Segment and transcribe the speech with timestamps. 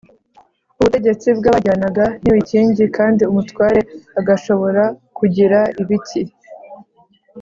[0.79, 3.79] Ubutegetsi bwajyanaga n'ibikingi kandi umutware
[4.19, 4.83] agashobora
[5.17, 6.21] kugira ibiki